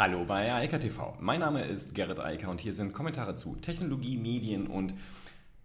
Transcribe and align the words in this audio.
Hallo 0.00 0.24
bei 0.24 0.50
Eika 0.50 0.78
TV. 0.78 1.14
Mein 1.20 1.40
Name 1.40 1.62
ist 1.62 1.94
Gerrit 1.94 2.20
Eiker 2.20 2.48
und 2.48 2.62
hier 2.62 2.72
sind 2.72 2.94
Kommentare 2.94 3.34
zu 3.34 3.56
Technologie, 3.56 4.16
Medien 4.16 4.66
und 4.66 4.94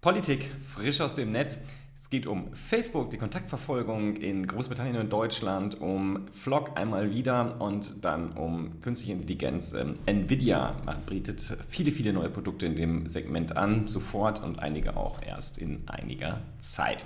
Politik 0.01 0.51
frisch 0.67 0.99
aus 0.99 1.15
dem 1.15 1.31
Netz. 1.31 1.57
Es 1.97 2.09
geht 2.09 2.27
um 2.27 2.53
Facebook, 2.53 3.11
die 3.11 3.17
Kontaktverfolgung 3.17 4.17
in 4.17 4.45
Großbritannien 4.45 4.97
und 4.97 5.13
Deutschland, 5.13 5.79
um 5.79 6.27
Vlog 6.33 6.77
einmal 6.77 7.11
wieder 7.11 7.61
und 7.61 8.03
dann 8.03 8.33
um 8.33 8.81
künstliche 8.81 9.13
Intelligenz. 9.13 9.71
Ähm, 9.71 9.99
Nvidia 10.05 10.73
bietet 11.09 11.57
viele, 11.69 11.93
viele 11.93 12.11
neue 12.11 12.29
Produkte 12.29 12.65
in 12.65 12.75
dem 12.75 13.07
Segment 13.07 13.55
an, 13.55 13.87
sofort 13.87 14.43
und 14.43 14.59
einige 14.59 14.97
auch 14.97 15.21
erst 15.21 15.59
in 15.59 15.87
einiger 15.87 16.41
Zeit. 16.59 17.05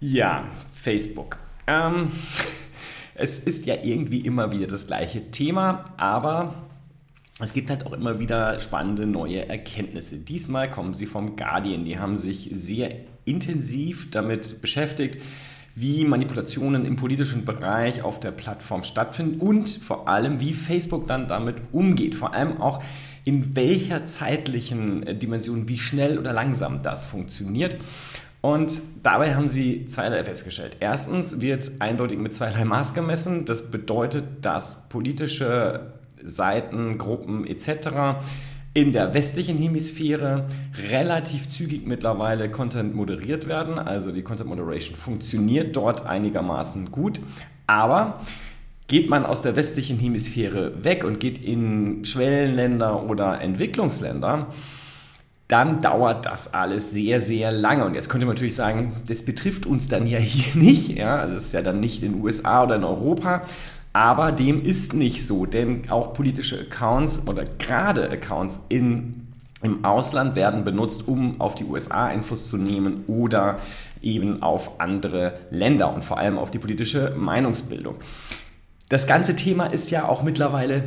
Ja, 0.00 0.48
Facebook. 0.72 1.36
Ähm, 1.68 2.10
es 3.20 3.38
ist 3.38 3.66
ja 3.66 3.76
irgendwie 3.82 4.20
immer 4.20 4.50
wieder 4.50 4.66
das 4.66 4.86
gleiche 4.86 5.30
Thema, 5.30 5.84
aber 5.98 6.54
es 7.38 7.52
gibt 7.52 7.68
halt 7.68 7.84
auch 7.84 7.92
immer 7.92 8.18
wieder 8.18 8.58
spannende 8.60 9.06
neue 9.06 9.46
Erkenntnisse. 9.46 10.16
Diesmal 10.18 10.70
kommen 10.70 10.94
sie 10.94 11.04
vom 11.04 11.36
Guardian. 11.36 11.84
Die 11.84 11.98
haben 11.98 12.16
sich 12.16 12.50
sehr 12.54 12.90
intensiv 13.26 14.10
damit 14.10 14.62
beschäftigt, 14.62 15.20
wie 15.74 16.04
Manipulationen 16.04 16.86
im 16.86 16.96
politischen 16.96 17.44
Bereich 17.44 18.02
auf 18.02 18.20
der 18.20 18.30
Plattform 18.30 18.84
stattfinden 18.84 19.38
und 19.38 19.68
vor 19.68 20.08
allem, 20.08 20.40
wie 20.40 20.54
Facebook 20.54 21.06
dann 21.06 21.28
damit 21.28 21.56
umgeht. 21.72 22.14
Vor 22.14 22.32
allem 22.32 22.58
auch 22.60 22.82
in 23.24 23.54
welcher 23.54 24.06
zeitlichen 24.06 25.18
Dimension, 25.18 25.68
wie 25.68 25.78
schnell 25.78 26.18
oder 26.18 26.32
langsam 26.32 26.82
das 26.82 27.04
funktioniert. 27.04 27.76
Und 28.40 28.80
dabei 29.02 29.34
haben 29.34 29.48
sie 29.48 29.86
zweierlei 29.86 30.24
festgestellt. 30.24 30.78
Erstens 30.80 31.40
wird 31.40 31.70
eindeutig 31.78 32.18
mit 32.18 32.32
zweierlei 32.32 32.64
Maß 32.64 32.94
gemessen. 32.94 33.44
Das 33.44 33.70
bedeutet, 33.70 34.24
dass 34.42 34.88
politische 34.88 35.92
Seiten, 36.24 36.96
Gruppen 36.96 37.46
etc. 37.46 38.22
in 38.72 38.92
der 38.92 39.12
westlichen 39.12 39.58
Hemisphäre 39.58 40.46
relativ 40.90 41.48
zügig 41.48 41.86
mittlerweile 41.86 42.50
Content 42.50 42.94
moderiert 42.94 43.46
werden. 43.46 43.78
Also 43.78 44.10
die 44.10 44.22
Content 44.22 44.48
Moderation 44.48 44.96
funktioniert 44.96 45.76
dort 45.76 46.06
einigermaßen 46.06 46.90
gut. 46.90 47.20
Aber 47.66 48.20
geht 48.90 49.08
man 49.08 49.24
aus 49.24 49.42
der 49.42 49.54
westlichen 49.54 49.98
Hemisphäre 49.98 50.82
weg 50.82 51.04
und 51.04 51.20
geht 51.20 51.42
in 51.44 52.04
Schwellenländer 52.04 53.04
oder 53.04 53.40
Entwicklungsländer, 53.40 54.48
dann 55.50 55.80
dauert 55.80 56.26
das 56.26 56.54
alles 56.54 56.92
sehr, 56.92 57.20
sehr 57.20 57.50
lange. 57.50 57.84
Und 57.84 57.94
jetzt 57.94 58.08
könnte 58.08 58.24
man 58.24 58.36
natürlich 58.36 58.54
sagen, 58.54 58.92
das 59.08 59.24
betrifft 59.24 59.66
uns 59.66 59.88
dann 59.88 60.06
ja 60.06 60.18
hier 60.18 60.54
nicht. 60.62 60.96
Ja, 60.96 61.26
das 61.26 61.46
ist 61.46 61.52
ja 61.52 61.60
dann 61.60 61.80
nicht 61.80 62.02
in 62.04 62.12
den 62.12 62.22
USA 62.22 62.62
oder 62.62 62.76
in 62.76 62.84
Europa. 62.84 63.42
Aber 63.92 64.30
dem 64.30 64.64
ist 64.64 64.94
nicht 64.94 65.26
so, 65.26 65.46
denn 65.46 65.90
auch 65.90 66.14
politische 66.14 66.60
Accounts 66.60 67.26
oder 67.26 67.44
gerade 67.58 68.08
Accounts 68.08 68.64
in, 68.68 69.26
im 69.62 69.84
Ausland 69.84 70.36
werden 70.36 70.62
benutzt, 70.62 71.08
um 71.08 71.40
auf 71.40 71.56
die 71.56 71.64
USA 71.64 72.06
Einfluss 72.06 72.46
zu 72.46 72.56
nehmen 72.56 73.02
oder 73.08 73.58
eben 74.00 74.42
auf 74.44 74.80
andere 74.80 75.32
Länder 75.50 75.92
und 75.92 76.04
vor 76.04 76.18
allem 76.18 76.38
auf 76.38 76.52
die 76.52 76.58
politische 76.58 77.12
Meinungsbildung. 77.16 77.96
Das 78.88 79.08
ganze 79.08 79.34
Thema 79.34 79.66
ist 79.66 79.90
ja 79.90 80.08
auch 80.08 80.22
mittlerweile 80.22 80.84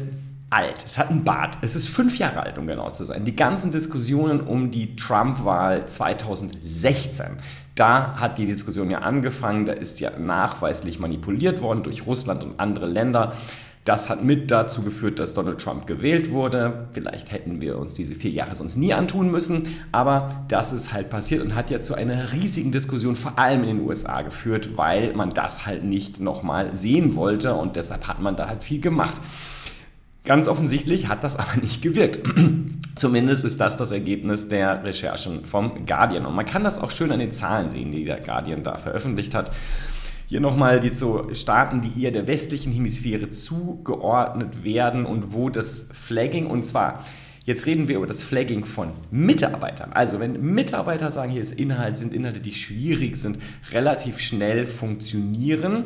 alt. 0.53 0.83
Es 0.85 0.97
hat 0.97 1.09
einen 1.09 1.23
Bart. 1.23 1.57
Es 1.61 1.75
ist 1.75 1.87
fünf 1.87 2.17
Jahre 2.17 2.43
alt, 2.43 2.57
um 2.57 2.67
genau 2.67 2.89
zu 2.91 3.03
sein. 3.03 3.25
Die 3.25 3.35
ganzen 3.35 3.71
Diskussionen 3.71 4.41
um 4.41 4.71
die 4.71 4.95
Trump-Wahl 4.95 5.87
2016. 5.87 7.37
Da 7.75 8.15
hat 8.17 8.37
die 8.37 8.45
Diskussion 8.45 8.91
ja 8.91 8.99
angefangen. 8.99 9.65
Da 9.65 9.73
ist 9.73 9.99
ja 9.99 10.11
nachweislich 10.17 10.99
manipuliert 10.99 11.61
worden 11.61 11.83
durch 11.83 12.05
Russland 12.05 12.43
und 12.43 12.59
andere 12.59 12.85
Länder. 12.85 13.33
Das 13.85 14.09
hat 14.09 14.23
mit 14.23 14.49
dazu 14.49 14.81
geführt, 14.83 15.19
dass 15.19 15.33
Donald 15.33 15.59
Trump 15.59 15.87
gewählt 15.87 16.31
wurde. 16.31 16.87
Vielleicht 16.93 17.33
hätten 17.33 17.59
wir 17.59 17.77
uns 17.77 17.95
diese 17.95 18.15
vier 18.15 18.31
Jahre 18.31 18.55
sonst 18.55 18.77
nie 18.77 18.93
antun 18.93 19.29
müssen, 19.29 19.63
aber 19.91 20.29
das 20.47 20.71
ist 20.71 20.93
halt 20.93 21.09
passiert 21.09 21.41
und 21.41 21.53
hat 21.53 21.69
ja 21.69 21.81
zu 21.81 21.93
einer 21.93 22.31
riesigen 22.31 22.71
Diskussion 22.71 23.17
vor 23.17 23.37
allem 23.37 23.63
in 23.63 23.79
den 23.79 23.85
USA 23.85 24.21
geführt, 24.21 24.77
weil 24.77 25.13
man 25.15 25.31
das 25.31 25.65
halt 25.65 25.83
nicht 25.83 26.21
nochmal 26.21 26.77
sehen 26.77 27.17
wollte 27.17 27.55
und 27.55 27.75
deshalb 27.75 28.07
hat 28.07 28.21
man 28.21 28.37
da 28.37 28.47
halt 28.47 28.63
viel 28.63 28.79
gemacht. 28.79 29.15
Ganz 30.25 30.47
offensichtlich 30.47 31.09
hat 31.09 31.23
das 31.23 31.35
aber 31.35 31.59
nicht 31.61 31.81
gewirkt. 31.81 32.19
Zumindest 32.95 33.43
ist 33.43 33.59
das 33.59 33.75
das 33.75 33.91
Ergebnis 33.91 34.47
der 34.47 34.83
Recherchen 34.83 35.45
vom 35.45 35.85
Guardian. 35.85 36.25
Und 36.25 36.35
man 36.35 36.45
kann 36.45 36.63
das 36.63 36.79
auch 36.79 36.91
schön 36.91 37.11
an 37.11 37.19
den 37.19 37.31
Zahlen 37.31 37.69
sehen, 37.69 37.91
die 37.91 38.05
der 38.05 38.19
Guardian 38.19 38.63
da 38.63 38.77
veröffentlicht 38.77 39.35
hat. 39.35 39.51
Hier 40.27 40.39
nochmal 40.39 40.79
die 40.79 40.91
zu 40.91 41.33
Staaten, 41.33 41.81
die 41.81 42.01
eher 42.01 42.11
der 42.11 42.27
westlichen 42.27 42.71
Hemisphäre 42.71 43.29
zugeordnet 43.29 44.63
werden 44.63 45.05
und 45.05 45.33
wo 45.33 45.49
das 45.49 45.89
Flagging, 45.91 46.47
und 46.47 46.63
zwar 46.63 47.03
Jetzt 47.45 47.65
reden 47.65 47.89
wir 47.89 47.97
über 47.97 48.07
das 48.07 48.23
Flagging 48.23 48.63
von 48.63 48.91
Mitarbeitern. 49.11 49.91
Also 49.91 50.21
wenn 50.21 50.41
Mitarbeiter 50.53 51.11
sagen, 51.11 51.29
hier 51.29 51.41
ist 51.41 51.51
Inhalt, 51.51 51.97
sind 51.97 52.13
Inhalte, 52.13 52.39
die 52.39 52.53
schwierig 52.53 53.17
sind, 53.17 53.37
relativ 53.73 54.19
schnell 54.19 54.65
funktionieren, 54.65 55.83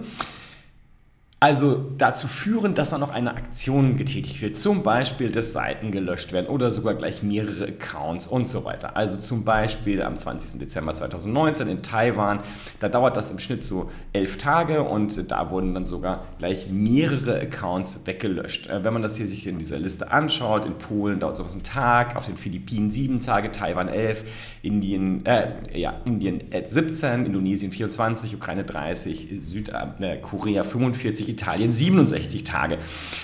also 1.39 1.85
dazu 1.99 2.27
führen, 2.27 2.73
dass 2.73 2.89
dann 2.89 3.01
noch 3.01 3.13
eine 3.13 3.35
Aktion 3.35 3.95
getätigt 3.95 4.41
wird. 4.41 4.57
Zum 4.57 4.81
Beispiel, 4.81 5.29
dass 5.29 5.53
Seiten 5.53 5.91
gelöscht 5.91 6.33
werden 6.33 6.47
oder 6.47 6.71
sogar 6.71 6.95
gleich 6.95 7.21
mehrere 7.21 7.67
Accounts 7.67 8.25
und 8.25 8.47
so 8.47 8.65
weiter. 8.65 8.97
Also 8.97 9.17
zum 9.17 9.43
Beispiel 9.43 10.01
am 10.01 10.17
20. 10.17 10.59
Dezember 10.59 10.95
2019 10.95 11.67
in 11.67 11.83
Taiwan, 11.83 12.39
da 12.79 12.89
dauert 12.89 13.17
das 13.17 13.29
im 13.29 13.37
Schnitt 13.37 13.63
so 13.63 13.91
elf 14.13 14.37
Tage 14.37 14.81
und 14.81 15.29
da 15.29 15.51
wurden 15.51 15.75
dann 15.75 15.85
sogar 15.85 16.25
gleich 16.39 16.71
mehrere 16.71 17.39
Accounts 17.39 18.07
weggelöscht. 18.07 18.67
Äh, 18.67 18.83
wenn 18.83 18.93
man 18.93 19.03
das 19.03 19.17
hier 19.17 19.27
sich 19.27 19.45
in 19.45 19.59
dieser 19.59 19.77
Liste 19.77 20.11
anschaut, 20.11 20.65
in 20.65 20.79
Polen 20.79 21.19
dauert 21.19 21.35
sowas 21.35 21.53
einen 21.53 21.61
Tag, 21.61 22.15
auf 22.15 22.25
den 22.25 22.37
Philippinen 22.37 22.89
sieben 22.89 23.19
Tage, 23.19 23.51
Taiwan 23.51 23.89
elf, 23.89 24.23
Indien, 24.63 25.23
äh, 25.27 25.51
ja, 25.75 26.01
Indien 26.05 26.41
17, 26.65 27.27
Indonesien 27.27 27.71
24, 27.71 28.33
Ukraine 28.33 28.63
30, 28.63 29.35
Südkorea 29.37 30.61
äh, 30.61 30.63
45, 30.63 31.26
Italien 31.27 31.71
67 31.71 32.43
Tage. 32.43 32.77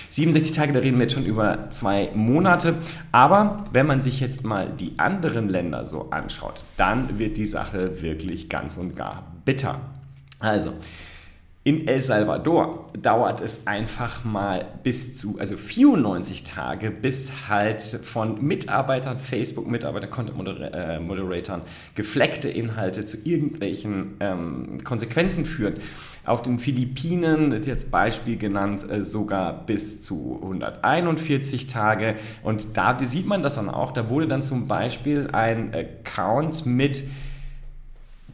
67 0.10 0.56
Tage, 0.56 0.74
da 0.74 0.80
reden 0.80 0.98
wir 0.98 1.04
jetzt 1.04 1.14
schon 1.14 1.26
über 1.26 1.70
zwei 1.72 2.10
Monate. 2.14 2.76
Aber 3.12 3.64
wenn 3.72 3.88
man 3.88 4.02
sich 4.02 4.20
jetzt 4.20 4.44
mal 4.44 4.70
die 4.70 5.00
anderen 5.00 5.50
Länder 5.50 5.86
so 5.86 6.10
anschaut, 6.12 6.64
dann 6.78 7.20
wird 7.20 7.38
die 7.38 7.46
Sache 7.46 8.02
wirklich 8.02 8.50
ganz 8.50 8.78
und 8.78 8.96
gar 8.96 9.32
bitter. 9.46 9.80
Also, 10.40 10.74
in 11.66 11.88
El 11.88 12.02
Salvador 12.02 12.88
dauert 13.02 13.40
es 13.40 13.68
einfach 13.68 14.26
mal 14.26 14.66
bis 14.84 15.16
zu, 15.16 15.40
also 15.40 15.56
94 15.56 16.44
Tage, 16.44 16.92
bis 16.92 17.48
halt 17.48 17.82
von 17.82 18.46
Mitarbeitern, 18.46 19.18
Facebook-Mitarbeitern, 19.18 20.10
Content-Moderatoren 20.10 21.62
gefleckte 21.96 22.50
Inhalte 22.50 23.06
zu 23.06 23.18
irgendwelchen 23.24 24.16
ähm, 24.20 24.84
Konsequenzen 24.84 25.46
führen. 25.46 25.76
Auf 26.26 26.42
den 26.42 26.60
Philippinen, 26.60 27.64
jetzt 27.64 27.92
Beispiel 27.92 28.38
genannt, 28.38 28.90
äh, 28.90 29.06
sogar 29.06 29.66
bis 29.66 30.02
zu 30.02 30.40
141 30.42 31.68
Tage. 31.68 32.16
Und 32.44 32.76
da 32.76 32.98
sieht 33.02 33.26
man 33.26 33.42
das 33.42 33.56
dann 33.56 33.70
auch. 33.70 33.92
Da 33.94 34.10
wurde 34.10 34.28
dann 34.28 34.42
zum 34.42 34.68
Beispiel 34.68 35.30
ein 35.32 35.74
Account 35.74 36.66
mit 36.66 37.04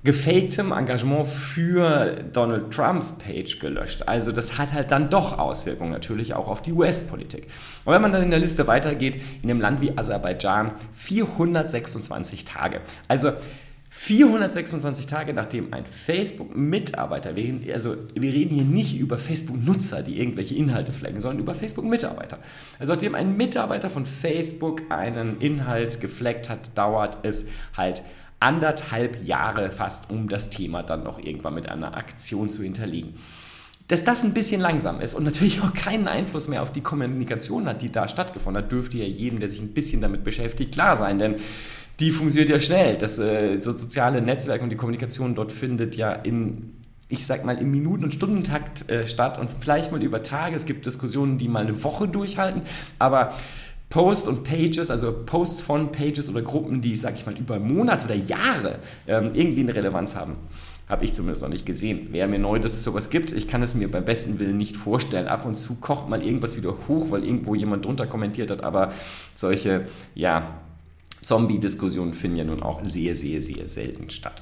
gefaktem 0.04 0.72
Engagement 0.72 1.28
für 1.28 2.24
Donald 2.32 2.72
Trumps 2.72 3.18
Page 3.18 3.60
gelöscht. 3.60 4.04
Also 4.08 4.32
das 4.32 4.58
hat 4.58 4.72
halt 4.72 4.92
dann 4.92 5.10
doch 5.10 5.38
Auswirkungen 5.38 5.92
natürlich 5.92 6.34
auch 6.34 6.48
auf 6.48 6.62
die 6.62 6.72
US-Politik. 6.72 7.48
Und 7.86 7.94
wenn 7.94 8.02
man 8.02 8.12
dann 8.12 8.24
in 8.24 8.30
der 8.30 8.40
Liste 8.40 8.68
weitergeht, 8.68 9.22
in 9.42 9.50
einem 9.50 9.60
Land 9.60 9.82
wie 9.82 9.98
Aserbaidschan 9.98 10.72
426 10.94 12.46
Tage. 12.46 12.82
Also 13.08 13.32
426 13.92 15.08
Tage 15.08 15.34
nachdem 15.34 15.74
ein 15.74 15.84
Facebook-Mitarbeiter, 15.86 17.32
also 17.74 17.98
wir 18.14 18.32
reden 18.32 18.54
hier 18.54 18.64
nicht 18.64 18.98
über 18.98 19.18
Facebook-Nutzer, 19.18 20.04
die 20.04 20.20
irgendwelche 20.20 20.54
Inhalte 20.56 20.92
flaggen, 20.92 21.20
sondern 21.20 21.40
über 21.40 21.56
Facebook-Mitarbeiter. 21.56 22.38
Also 22.78 22.94
nachdem 22.94 23.16
ein 23.16 23.36
Mitarbeiter 23.36 23.90
von 23.90 24.06
Facebook 24.06 24.84
einen 24.90 25.42
Inhalt 25.42 26.00
gefleckt 26.00 26.50
hat, 26.50 26.78
dauert 26.78 27.18
es 27.24 27.48
halt 27.76 28.04
anderthalb 28.40 29.26
Jahre 29.26 29.72
fast, 29.72 30.10
um 30.10 30.30
das 30.30 30.50
Thema 30.50 30.84
dann 30.84 31.04
noch 31.04 31.20
irgendwann 31.20 31.56
mit 31.56 31.68
einer 31.68 31.96
Aktion 31.98 32.50
zu 32.50 32.64
hinterlegen. 32.64 33.14
Dass 33.88 34.04
das 34.04 34.24
ein 34.24 34.34
bisschen 34.34 34.62
langsam 34.62 35.02
ist 35.02 35.16
und 35.16 35.24
natürlich 35.24 35.62
auch 35.62 35.74
keinen 35.74 36.08
Einfluss 36.08 36.48
mehr 36.48 36.62
auf 36.62 36.72
die 36.72 36.82
Kommunikation 36.82 37.66
hat, 37.66 37.82
die 37.82 37.92
da 37.92 38.08
stattgefunden 38.08 38.64
hat, 38.64 38.72
dürfte 38.72 39.00
ja 39.00 39.06
jedem, 39.06 39.40
der 39.40 39.50
sich 39.50 39.62
ein 39.62 39.74
bisschen 39.74 40.00
damit 40.00 40.24
beschäftigt, 40.24 40.74
klar 40.74 40.96
sein. 40.96 41.18
Denn 41.18 41.36
die 42.00 42.12
funktioniert 42.12 42.50
ja 42.50 42.60
schnell. 42.60 42.98
Das 42.98 43.18
äh, 43.18 43.60
so 43.60 43.76
soziale 43.76 44.22
Netzwerk 44.22 44.62
und 44.62 44.70
die 44.70 44.76
Kommunikation 44.76 45.36
dort 45.36 45.52
findet 45.52 45.96
ja 45.96 46.14
in 46.14 46.76
ich 47.12 47.26
sag 47.26 47.44
mal, 47.44 47.58
im 47.58 47.72
Minuten- 47.72 48.04
und 48.04 48.14
Stundentakt 48.14 48.88
äh, 48.88 49.06
statt 49.06 49.40
und 49.40 49.52
vielleicht 49.60 49.92
mal 49.92 50.02
über 50.02 50.22
Tage. 50.22 50.56
Es 50.56 50.66
gibt 50.66 50.86
Diskussionen, 50.86 51.40
die 51.40 51.48
mal 51.48 51.64
eine 51.64 51.84
Woche 51.84 52.08
durchhalten, 52.08 52.62
aber 53.00 53.34
Posts 53.90 54.28
und 54.28 54.44
Pages, 54.44 54.92
also 54.92 55.12
Posts 55.26 55.62
von 55.62 55.92
Pages 55.92 56.30
oder 56.30 56.42
Gruppen, 56.42 56.82
die, 56.82 56.96
sag 56.96 57.16
ich 57.16 57.26
mal, 57.26 57.36
über 57.36 57.60
Monate 57.60 58.06
oder 58.06 58.16
Jahre 58.16 58.80
ähm, 59.08 59.32
irgendwie 59.34 59.62
eine 59.62 59.74
Relevanz 59.74 60.16
haben, 60.16 60.36
Habe 60.88 61.06
ich 61.06 61.14
zumindest 61.14 61.42
noch 61.42 61.50
nicht 61.50 61.66
gesehen. 61.66 62.14
Wäre 62.14 62.28
mir 62.28 62.40
neu, 62.40 62.60
dass 62.60 62.74
es 62.74 62.84
sowas 62.84 63.10
gibt. 63.10 63.32
Ich 63.32 63.48
kann 63.48 63.64
es 63.64 63.74
mir 63.74 63.90
beim 63.90 64.06
besten 64.06 64.40
Willen 64.40 64.58
nicht 64.58 64.76
vorstellen. 64.78 65.28
Ab 65.28 65.46
und 65.46 65.56
zu 65.56 65.76
kocht 65.76 66.08
mal 66.08 66.24
irgendwas 66.24 66.56
wieder 66.56 66.76
hoch, 66.88 67.08
weil 67.10 67.24
irgendwo 67.24 67.56
jemand 67.56 67.86
drunter 67.86 68.06
kommentiert 68.06 68.52
hat. 68.52 68.64
Aber 68.64 68.94
solche, 69.34 69.88
ja, 70.14 70.60
Zombie-Diskussionen 71.22 72.14
finden 72.14 72.38
ja 72.38 72.44
nun 72.44 72.62
auch 72.64 72.82
sehr, 72.86 73.18
sehr, 73.18 73.42
sehr 73.42 73.68
selten 73.68 74.10
statt. 74.10 74.42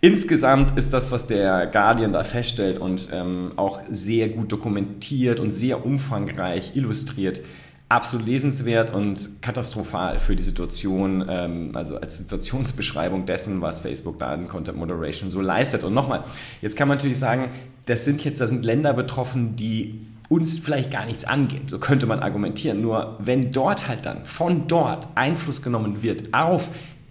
Insgesamt 0.00 0.78
ist 0.78 0.92
das, 0.92 1.10
was 1.10 1.26
der 1.26 1.66
Guardian 1.66 2.12
da 2.12 2.22
feststellt 2.22 2.78
und 2.78 3.08
ähm, 3.12 3.50
auch 3.56 3.82
sehr 3.90 4.28
gut 4.28 4.52
dokumentiert 4.52 5.40
und 5.40 5.50
sehr 5.50 5.84
umfangreich 5.84 6.76
illustriert, 6.76 7.40
absolut 7.88 8.26
lesenswert 8.26 8.92
und 8.92 9.40
katastrophal 9.40 10.18
für 10.18 10.36
die 10.36 10.42
Situation, 10.42 11.24
ähm, 11.28 11.70
also 11.74 11.98
als 11.98 12.18
Situationsbeschreibung 12.18 13.24
dessen, 13.24 13.62
was 13.62 13.80
Facebook 13.80 14.18
da 14.18 14.34
in 14.34 14.46
Content 14.46 14.76
Moderation 14.76 15.30
so 15.30 15.40
leistet. 15.40 15.84
Und 15.84 15.94
nochmal, 15.94 16.24
jetzt 16.60 16.76
kann 16.76 16.88
man 16.88 16.98
natürlich 16.98 17.18
sagen, 17.18 17.50
das 17.86 18.04
sind 18.04 18.22
jetzt, 18.24 18.40
da 18.40 18.46
sind 18.46 18.64
Länder 18.64 18.92
betroffen, 18.92 19.56
die 19.56 20.06
uns 20.28 20.58
vielleicht 20.58 20.90
gar 20.90 21.06
nichts 21.06 21.24
angehen. 21.24 21.62
So 21.66 21.78
könnte 21.78 22.06
man 22.06 22.20
argumentieren. 22.20 22.82
Nur 22.82 23.16
wenn 23.18 23.50
dort 23.52 23.88
halt 23.88 24.04
dann 24.04 24.26
von 24.26 24.66
dort 24.68 25.08
Einfluss 25.14 25.62
genommen 25.62 26.02
wird 26.02 26.34
auf 26.34 26.68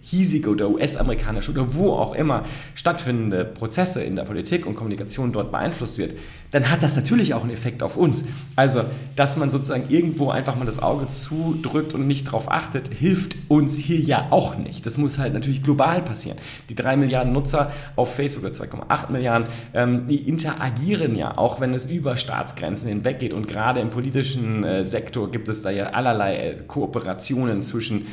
hiesige 0.09 0.49
oder 0.49 0.69
US-amerikanische 0.69 1.51
oder 1.51 1.73
wo 1.75 1.91
auch 1.91 2.13
immer 2.13 2.43
stattfindende 2.75 3.43
Prozesse 3.43 4.01
in 4.01 4.15
der 4.15 4.23
Politik 4.23 4.65
und 4.65 4.75
Kommunikation 4.75 5.33
dort 5.33 5.51
beeinflusst 5.51 5.97
wird, 5.97 6.13
dann 6.51 6.71
hat 6.71 6.81
das 6.81 6.95
natürlich 6.95 7.33
auch 7.33 7.41
einen 7.41 7.51
Effekt 7.51 7.83
auf 7.83 7.97
uns. 7.97 8.23
Also, 8.55 8.85
dass 9.17 9.35
man 9.35 9.49
sozusagen 9.49 9.89
irgendwo 9.89 10.29
einfach 10.29 10.55
mal 10.55 10.63
das 10.63 10.81
Auge 10.81 11.07
zudrückt 11.07 11.93
und 11.93 12.07
nicht 12.07 12.27
darauf 12.27 12.49
achtet, 12.49 12.87
hilft 12.87 13.35
uns 13.49 13.75
hier 13.75 13.99
ja 13.99 14.27
auch 14.29 14.57
nicht. 14.57 14.85
Das 14.85 14.97
muss 14.97 15.17
halt 15.17 15.33
natürlich 15.33 15.61
global 15.61 16.01
passieren. 16.01 16.37
Die 16.69 16.75
drei 16.75 16.95
Milliarden 16.95 17.33
Nutzer 17.33 17.73
auf 17.97 18.15
Facebook 18.15 18.45
oder 18.45 18.53
2,8 18.53 19.11
Milliarden, 19.11 19.49
ähm, 19.73 20.07
die 20.07 20.27
interagieren 20.27 21.15
ja, 21.15 21.37
auch 21.37 21.59
wenn 21.59 21.73
es 21.73 21.85
über 21.85 22.15
Staatsgrenzen 22.15 22.87
hinweg 22.87 23.19
geht. 23.19 23.33
Und 23.33 23.49
gerade 23.49 23.81
im 23.81 23.89
politischen 23.89 24.63
äh, 24.63 24.85
Sektor 24.85 25.29
gibt 25.31 25.49
es 25.49 25.63
da 25.63 25.69
ja 25.69 25.87
allerlei 25.87 26.37
äh, 26.37 26.55
Kooperationen 26.65 27.61
zwischen 27.61 28.05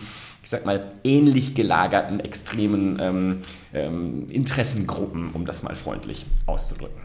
ich 0.44 0.50
sag 0.50 0.67
mal, 0.67 0.93
ähnlich 1.05 1.55
gelagerten 1.55 2.20
extremen 2.20 2.99
ähm, 3.00 3.38
ähm, 3.73 4.26
Interessengruppen, 4.29 5.31
um 5.31 5.46
das 5.46 5.62
mal 5.62 5.75
freundlich 5.75 6.26
auszudrücken. 6.44 7.00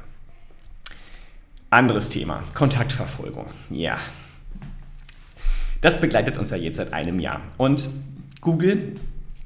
Anderes 1.69 2.09
Thema, 2.09 2.43
Kontaktverfolgung. 2.53 3.45
Ja, 3.69 3.97
das 5.79 6.01
begleitet 6.01 6.37
uns 6.37 6.51
ja 6.51 6.57
jetzt 6.57 6.75
seit 6.75 6.91
einem 6.91 7.17
Jahr. 7.19 7.39
Und 7.57 7.87
Google 8.41 8.97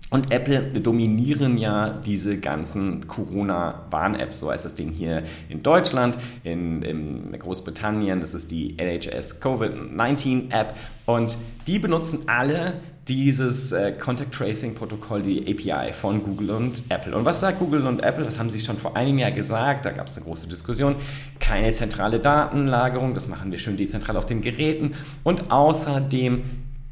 und 0.10 0.32
Apple 0.32 0.72
dominieren 0.80 1.58
ja 1.58 1.90
diese 1.90 2.40
ganzen 2.40 3.08
Corona-Warn-Apps, 3.08 4.40
so 4.40 4.52
heißt 4.52 4.66
das 4.66 4.74
Ding 4.74 4.90
hier 4.90 5.22
in 5.50 5.62
Deutschland, 5.62 6.18
in, 6.44 6.82
in 6.82 7.32
Großbritannien, 7.38 8.22
das 8.22 8.34
ist 8.34 8.50
die 8.50 8.76
NHS 8.78 9.40
Covid-19-App 9.40 10.76
und 11.06 11.38
die 11.68 11.78
benutzen 11.78 12.28
alle 12.28 12.80
dieses 13.08 13.72
äh, 13.72 13.92
Contact 13.92 14.34
Tracing 14.34 14.76
Protokoll, 14.76 15.22
die 15.22 15.42
API 15.42 15.92
von 15.92 16.24
Google 16.24 16.52
und 16.52 16.84
Apple. 16.90 17.16
Und 17.16 17.26
was 17.26 17.42
sagt 17.42 17.60
Google 17.60 17.86
und 17.86 18.02
Apple? 18.04 18.24
Das 18.24 18.40
haben 18.40 18.50
sie 18.50 18.60
schon 18.60 18.78
vor 18.78 18.96
einem 18.96 19.18
Jahr 19.18 19.32
gesagt, 19.32 19.86
da 19.86 19.92
gab 19.92 20.08
es 20.08 20.16
eine 20.16 20.26
große 20.26 20.48
Diskussion. 20.48 20.96
Keine 21.40 21.74
zentrale 21.74 22.20
Datenlagerung, 22.20 23.14
das 23.14 23.28
machen 23.28 23.52
wir 23.52 23.58
schön 23.58 23.78
dezentral 23.78 24.16
auf 24.16 24.26
den 24.26 24.42
Geräten 24.42 24.94
und 25.24 25.52
außerdem 25.52 26.44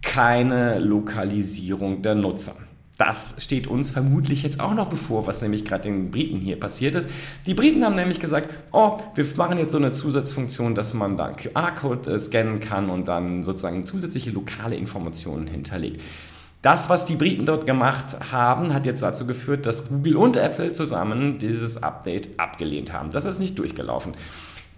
keine 0.02 0.80
Lokalisierung 0.80 2.02
der 2.02 2.16
Nutzer 2.16 2.56
das 3.02 3.34
steht 3.40 3.66
uns 3.66 3.90
vermutlich 3.90 4.44
jetzt 4.44 4.60
auch 4.60 4.76
noch 4.76 4.88
bevor, 4.88 5.26
was 5.26 5.42
nämlich 5.42 5.66
gerade 5.66 5.86
den 5.86 6.12
Briten 6.12 6.38
hier 6.38 6.60
passiert 6.60 6.94
ist. 6.94 7.10
Die 7.48 7.56
Briten 7.56 7.84
haben 7.84 7.96
nämlich 7.96 8.20
gesagt, 8.20 8.54
oh, 8.72 9.00
wir 9.16 9.26
machen 9.38 9.58
jetzt 9.58 9.72
so 9.72 9.80
eine 9.80 9.92
Zusatzfunktion, 9.92 10.76
dass 10.76 10.94
man 10.94 11.18
da 11.18 11.32
QR-Code 11.32 12.12
äh, 12.12 12.20
scannen 12.20 12.60
kann 12.60 12.92
und 12.92 13.08
dann 13.08 13.42
sozusagen 13.42 13.88
zusätzliche 13.88 14.30
lokale 14.30 14.76
Informationen 14.76 15.48
hinterlegt. 15.48 16.00
Das, 16.62 16.90
was 16.92 17.06
die 17.06 17.16
Briten 17.16 17.48
dort 17.48 17.66
gemacht 17.66 18.18
haben, 18.32 18.72
hat 18.72 18.86
jetzt 18.86 19.02
dazu 19.02 19.26
geführt, 19.26 19.66
dass 19.66 19.90
Google 19.90 20.16
und 20.16 20.38
Apple 20.38 20.72
zusammen 20.72 21.40
dieses 21.40 21.82
Update 21.82 22.40
abgelehnt 22.40 22.94
haben. 22.94 23.10
Das 23.10 23.26
ist 23.26 23.40
nicht 23.40 23.58
durchgelaufen. 23.58 24.14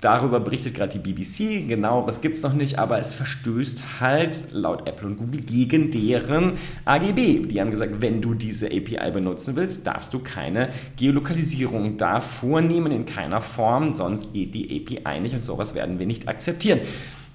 Darüber 0.03 0.41
berichtet 0.41 0.75
gerade 0.75 0.99
die 0.99 1.13
BBC, 1.13 1.65
genau, 1.65 2.05
was 2.05 2.19
gibt 2.19 2.35
es 2.35 2.43
noch 2.43 2.51
nicht, 2.51 2.77
aber 2.77 2.99
es 2.99 3.13
verstößt 3.13 4.01
halt 4.01 4.51
laut 4.51 4.85
Apple 4.85 5.07
und 5.07 5.15
Google 5.15 5.39
gegen 5.39 5.91
deren 5.91 6.57
AGB. 6.83 7.47
Die 7.47 7.61
haben 7.61 7.71
gesagt, 7.71 8.01
wenn 8.01 8.21
du 8.21 8.33
diese 8.33 8.65
API 8.65 9.11
benutzen 9.13 9.55
willst, 9.55 9.87
darfst 9.87 10.13
du 10.13 10.19
keine 10.19 10.67
Geolokalisierung 10.97 11.95
da 11.95 12.19
vornehmen 12.19 12.91
in 12.91 13.05
keiner 13.05 13.39
Form, 13.39 13.93
sonst 13.93 14.33
geht 14.33 14.53
die 14.53 14.85
API 14.85 15.21
nicht 15.21 15.35
und 15.35 15.45
sowas 15.45 15.73
werden 15.73 15.99
wir 15.99 16.05
nicht 16.05 16.27
akzeptieren. 16.27 16.81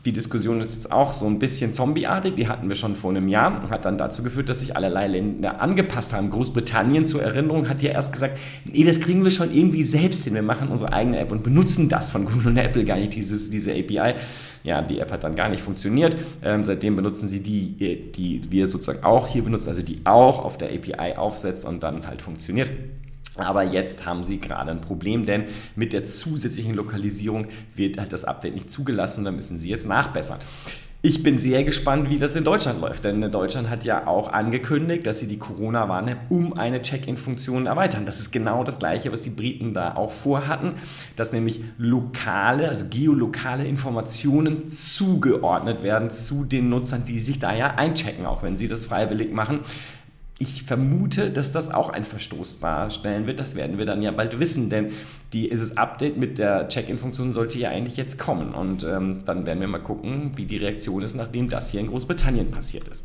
Die 0.08 0.14
Diskussion 0.14 0.58
ist 0.58 0.72
jetzt 0.72 0.90
auch 0.90 1.12
so 1.12 1.26
ein 1.26 1.38
bisschen 1.38 1.75
zombieartig, 1.75 2.34
die 2.34 2.49
hatten 2.49 2.70
wir 2.70 2.76
schon 2.76 2.96
vor 2.96 3.10
einem 3.10 3.28
Jahr, 3.28 3.69
hat 3.69 3.84
dann 3.84 3.99
dazu 3.99 4.22
geführt, 4.22 4.49
dass 4.49 4.60
sich 4.60 4.75
allerlei 4.75 5.06
Länder 5.06 5.60
angepasst 5.60 6.14
haben. 6.14 6.31
Großbritannien 6.31 7.05
zur 7.05 7.22
Erinnerung 7.22 7.69
hat 7.69 7.82
ja 7.82 7.90
erst 7.90 8.14
gesagt, 8.14 8.38
nee, 8.64 8.84
das 8.84 9.00
kriegen 9.00 9.22
wir 9.22 9.31
schon 9.31 9.55
irgendwie 9.55 9.82
selbst 9.82 10.25
hin, 10.25 10.32
wir 10.32 10.40
machen 10.40 10.69
unsere 10.69 10.94
eigene 10.94 11.19
App 11.19 11.31
und 11.31 11.43
benutzen 11.43 11.90
das 11.90 12.10
von 12.10 12.25
Google 12.25 12.46
und 12.46 12.56
Apple 12.56 12.87
gar 12.87 12.96
nicht, 12.96 13.16
dieses, 13.16 13.50
diese 13.50 13.72
API. 13.72 14.14
Ja, 14.64 14.81
die 14.81 14.99
App 14.99 15.12
hat 15.12 15.25
dann 15.25 15.37
gar 15.37 15.50
nicht 15.50 15.62
funktioniert. 15.62 16.16
Ähm, 16.43 16.64
seitdem 16.64 16.96
benutzen 16.96 17.28
sie 17.28 17.43
die, 17.43 17.75
äh, 17.78 18.11
die 18.11 18.40
wir 18.50 18.66
sozusagen 18.66 19.04
auch 19.04 19.26
hier 19.26 19.44
benutzen, 19.44 19.69
also 19.69 19.82
die 19.82 20.00
auch 20.04 20.43
auf 20.43 20.56
der 20.56 20.70
API 20.70 21.19
aufsetzt 21.19 21.66
und 21.66 21.82
dann 21.82 22.06
halt 22.06 22.22
funktioniert. 22.22 22.70
Aber 23.38 23.62
jetzt 23.62 24.05
haben 24.05 24.25
sie 24.25 24.38
gerade 24.38 24.70
ein 24.70 24.81
Problem, 24.81 25.25
denn 25.25 25.44
mit 25.76 25.93
der 25.93 26.05
zusätzlichen 26.05 26.75
Lokalisierung 26.75 27.46
wird 27.75 27.99
halt 27.99 28.12
das 28.12 28.25
Update 28.25 28.55
nicht 28.55 28.70
zugelassen, 28.70 29.25
da 29.25 29.31
müssen 29.31 29.58
sie 29.58 29.70
jetzt 29.70 29.87
nachbessern. 29.87 30.38
Ich 31.00 31.23
bin 31.23 31.38
sehr 31.38 31.62
gespannt, 31.62 32.11
wie 32.11 32.19
das 32.19 32.35
in 32.35 32.43
Deutschland 32.43 32.81
läuft, 32.81 33.05
denn 33.05 33.20
Deutschland 33.31 33.70
hat 33.70 33.85
ja 33.85 34.08
auch 34.08 34.32
angekündigt, 34.32 35.06
dass 35.06 35.20
sie 35.20 35.29
die 35.29 35.38
Corona-Warn-App 35.38 36.19
um 36.29 36.55
eine 36.55 36.82
Check-in-Funktion 36.82 37.67
erweitern. 37.67 38.05
Das 38.05 38.19
ist 38.19 38.32
genau 38.32 38.64
das 38.64 38.81
Gleiche, 38.81 39.12
was 39.12 39.23
die 39.23 39.31
Briten 39.31 39.75
da 39.75 39.94
auch 39.94 40.11
vorhatten, 40.11 40.73
dass 41.14 41.32
nämlich 41.32 41.61
lokale, 41.79 42.69
also 42.69 42.87
geolokale 42.90 43.64
Informationen 43.64 44.67
zugeordnet 44.67 45.85
werden 45.85 46.11
zu 46.11 46.44
den 46.44 46.69
Nutzern, 46.69 47.05
die 47.05 47.20
sich 47.20 47.38
da 47.38 47.55
ja 47.55 47.76
einchecken, 47.76 48.26
auch 48.26 48.43
wenn 48.43 48.56
sie 48.56 48.67
das 48.67 48.87
freiwillig 48.87 49.32
machen 49.32 49.61
ich 50.38 50.62
vermute, 50.62 51.31
dass 51.31 51.50
das 51.50 51.70
auch 51.73 51.88
ein 51.88 52.05
Verstoß 52.05 52.61
darstellen 52.61 53.26
wird. 53.26 53.40
Das 53.40 53.56
werden 53.56 53.76
wir 53.79 53.87
dann 53.87 54.02
ja 54.02 54.12
bald 54.12 54.38
wissen, 54.38 54.70
denn 54.70 54.93
dieses 55.32 55.76
Update 55.76 56.17
mit 56.17 56.38
der 56.38 56.69
Check-in-Funktion 56.69 57.32
sollte 57.32 57.58
ja 57.58 57.70
eigentlich 57.70 57.96
jetzt 57.96 58.19
kommen. 58.19 58.55
Und 58.55 58.85
ähm, 58.85 59.23
dann 59.25 59.46
werden 59.46 59.61
wir 59.61 59.69
mal 59.69 59.82
gucken, 59.82 60.32
wie 60.37 60.46
die 60.46 60.58
Reaktion 60.58 61.02
ist, 61.02 61.17
nachdem 61.17 61.49
das 61.49 61.70
hier 61.70 61.81
in 61.81 61.88
Großbritannien 61.88 62.50
passiert 62.52 62.87
ist. 62.87 63.04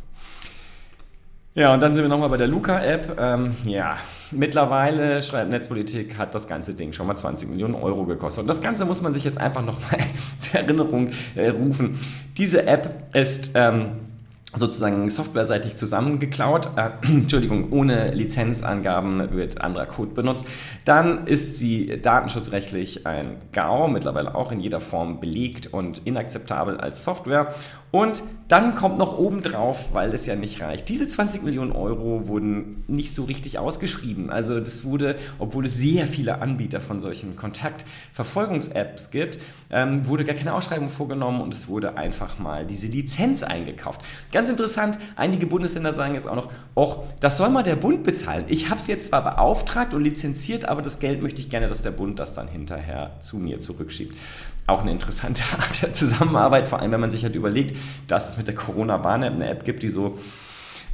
Ja, 1.56 1.74
und 1.74 1.82
dann 1.82 1.92
sind 1.92 2.04
wir 2.04 2.10
nochmal 2.10 2.30
bei 2.30 2.38
der 2.38 2.48
Luca-App. 2.48 3.18
Ähm, 3.20 3.56
ja, 3.66 3.98
mittlerweile, 4.32 5.22
schreibt 5.22 5.52
Netzpolitik, 5.52 6.18
hat 6.18 6.34
das 6.34 6.48
ganze 6.48 6.74
Ding 6.74 6.94
schon 6.94 7.06
mal 7.08 7.16
20 7.16 7.50
Millionen 7.50 7.76
Euro 7.76 8.06
gekostet. 8.06 8.44
Und 8.44 8.48
das 8.48 8.62
Ganze 8.62 8.86
muss 8.86 9.02
man 9.02 9.14
sich 9.14 9.24
jetzt 9.24 9.40
einfach 9.40 9.64
nochmal 9.64 10.00
zur 10.38 10.60
Erinnerung 10.60 11.10
äh, 11.36 11.50
rufen. 11.50 12.00
Diese 12.38 12.68
App 12.68 13.08
ist... 13.14 13.52
Ähm, 13.56 14.13
sozusagen 14.56 15.10
softwareseitig 15.10 15.76
zusammengeklaut, 15.76 16.70
äh, 16.76 16.90
Entschuldigung, 17.04 17.72
ohne 17.72 18.12
Lizenzangaben 18.12 19.32
wird 19.32 19.62
anderer 19.62 19.86
Code 19.86 20.12
benutzt, 20.14 20.46
dann 20.86 21.28
ist 21.28 21.58
sie 21.58 22.02
datenschutzrechtlich 22.02 23.06
ein 23.06 23.38
GAU, 23.52 23.88
mittlerweile 23.88 24.36
auch 24.36 24.52
in 24.52 24.60
jeder 24.60 24.82
Form 24.82 25.20
belegt 25.20 25.68
und 25.68 26.06
inakzeptabel 26.06 26.78
als 26.78 27.04
Software 27.04 27.54
und 27.94 28.24
dann 28.48 28.74
kommt 28.74 28.98
noch 28.98 29.20
obendrauf, 29.20 29.94
weil 29.94 30.10
das 30.10 30.26
ja 30.26 30.36
nicht 30.36 30.60
reicht. 30.62 30.90
Diese 30.90 31.08
20 31.08 31.44
Millionen 31.44 31.72
Euro 31.72 32.28
wurden 32.28 32.84
nicht 32.88 33.14
so 33.14 33.24
richtig 33.24 33.60
ausgeschrieben. 33.60 34.32
Also 34.32 34.60
das 34.60 34.84
wurde, 34.84 35.16
obwohl 35.38 35.68
es 35.68 35.78
sehr 35.78 36.08
viele 36.08 36.42
Anbieter 36.42 36.82
von 36.82 37.00
solchen 37.00 37.36
Kontaktverfolgungs-Apps 37.36 39.12
gibt, 39.12 39.38
ähm, 39.70 40.08
wurde 40.08 40.24
gar 40.24 40.36
keine 40.36 40.56
Ausschreibung 40.56 40.90
vorgenommen 40.90 41.40
und 41.40 41.54
es 41.54 41.68
wurde 41.68 41.96
einfach 41.96 42.40
mal 42.40 42.66
diese 42.66 42.88
Lizenz 42.88 43.44
eingekauft. 43.44 44.02
Ganz 44.32 44.43
interessant, 44.50 44.98
einige 45.16 45.46
Bundesländer 45.46 45.94
sagen 45.94 46.14
jetzt 46.16 46.28
auch 46.28 46.36
noch, 46.36 46.52
och, 46.76 47.04
das 47.20 47.38
soll 47.38 47.50
mal 47.50 47.64
der 47.64 47.76
Bund 47.76 48.04
bezahlen. 48.04 48.46
Ich 48.48 48.70
habe 48.70 48.80
es 48.80 48.88
jetzt 48.88 49.10
zwar 49.10 49.24
beauftragt 49.24 49.94
und 49.94 50.04
lizenziert, 50.04 50.66
aber 50.66 50.82
das 50.82 51.00
Geld 51.00 51.22
möchte 51.22 51.42
ich 51.42 51.50
gerne, 51.50 51.68
dass 51.68 51.82
der 51.82 51.92
Bund 51.92 52.20
das 52.20 52.34
dann 52.34 52.48
hinterher 52.48 53.12
zu 53.20 53.38
mir 53.38 53.60
zurückschiebt 53.60 54.18
auch 54.66 54.82
eine 54.82 54.92
interessante 54.92 55.44
Art 55.60 55.82
der 55.82 55.94
Zusammenarbeit, 55.94 56.68
vor 56.68 56.80
allem 56.80 56.92
wenn 56.92 57.02
man 57.02 57.12
sich 57.12 57.24
halt 57.24 57.36
überlegt, 57.36 57.78
dass 58.08 58.30
es 58.30 58.38
mit 58.38 58.48
der 58.48 58.56
Corona-Warn-App 58.56 59.34
eine 59.34 59.50
App 59.50 59.66
gibt, 59.66 59.84
die 59.84 59.90
so 59.90 60.18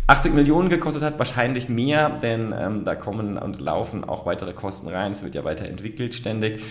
80 0.07 0.33
Millionen 0.33 0.69
gekostet 0.69 1.03
hat, 1.03 1.19
wahrscheinlich 1.19 1.69
mehr, 1.69 2.09
denn 2.09 2.53
ähm, 2.57 2.83
da 2.83 2.95
kommen 2.95 3.37
und 3.37 3.61
laufen 3.61 4.03
auch 4.03 4.25
weitere 4.25 4.53
Kosten 4.53 4.87
rein. 4.87 5.11
Es 5.11 5.23
wird 5.23 5.35
ja 5.35 5.43
weiterentwickelt 5.43 6.15
ständig. 6.15 6.63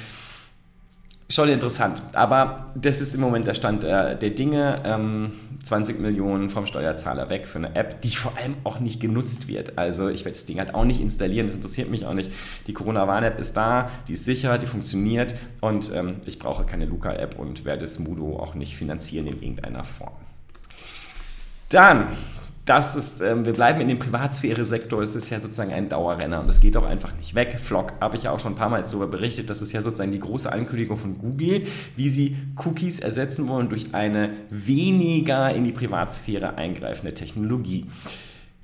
Schon 1.30 1.50
interessant, 1.50 2.02
aber 2.14 2.72
das 2.74 3.02
ist 3.02 3.14
im 3.14 3.20
Moment 3.20 3.46
der 3.46 3.54
Stand 3.54 3.84
äh, 3.84 4.16
der 4.16 4.30
Dinge. 4.30 4.82
Ähm, 4.84 5.32
20 5.62 6.00
Millionen 6.00 6.50
vom 6.50 6.66
Steuerzahler 6.66 7.30
weg 7.30 7.46
für 7.46 7.58
eine 7.58 7.74
App, 7.74 8.00
die 8.00 8.10
vor 8.10 8.32
allem 8.38 8.54
auch 8.64 8.80
nicht 8.80 9.00
genutzt 9.00 9.48
wird. 9.48 9.76
Also 9.76 10.08
ich 10.08 10.24
werde 10.24 10.38
das 10.38 10.46
Ding 10.46 10.58
halt 10.58 10.74
auch 10.74 10.84
nicht 10.84 11.00
installieren, 11.00 11.46
das 11.46 11.56
interessiert 11.56 11.90
mich 11.90 12.06
auch 12.06 12.14
nicht. 12.14 12.30
Die 12.66 12.72
Corona-Warn-App 12.72 13.38
ist 13.38 13.56
da, 13.56 13.90
die 14.06 14.14
ist 14.14 14.24
sicher, 14.24 14.56
die 14.56 14.66
funktioniert 14.66 15.34
und 15.60 15.92
ähm, 15.94 16.16
ich 16.24 16.38
brauche 16.38 16.64
keine 16.64 16.86
Luca-App 16.86 17.38
und 17.38 17.64
werde 17.64 17.86
Smudo 17.86 18.38
auch 18.38 18.54
nicht 18.54 18.76
finanzieren 18.76 19.26
in 19.26 19.42
irgendeiner 19.42 19.84
Form. 19.84 20.14
Dann 21.68 22.06
das 22.68 22.96
ist, 22.96 23.20
ähm, 23.22 23.46
wir 23.46 23.54
bleiben 23.54 23.80
in 23.80 23.88
dem 23.88 23.98
Privatsphäre-Sektor, 23.98 25.02
es 25.02 25.14
ist 25.14 25.30
ja 25.30 25.40
sozusagen 25.40 25.72
ein 25.72 25.88
Dauerrenner 25.88 26.40
und 26.40 26.48
es 26.48 26.60
geht 26.60 26.76
auch 26.76 26.84
einfach 26.84 27.16
nicht 27.16 27.34
weg. 27.34 27.58
Flock 27.58 27.94
habe 28.00 28.16
ich 28.16 28.24
ja 28.24 28.30
auch 28.30 28.40
schon 28.40 28.52
ein 28.52 28.56
paar 28.56 28.68
Mal 28.68 28.82
darüber 28.82 29.06
berichtet, 29.06 29.48
das 29.48 29.62
ist 29.62 29.72
ja 29.72 29.80
sozusagen 29.80 30.12
die 30.12 30.20
große 30.20 30.52
Ankündigung 30.52 30.98
von 30.98 31.18
Google, 31.18 31.66
wie 31.96 32.08
sie 32.10 32.36
Cookies 32.64 33.00
ersetzen 33.00 33.48
wollen 33.48 33.70
durch 33.70 33.94
eine 33.94 34.30
weniger 34.50 35.54
in 35.54 35.64
die 35.64 35.72
Privatsphäre 35.72 36.56
eingreifende 36.56 37.14
Technologie. 37.14 37.86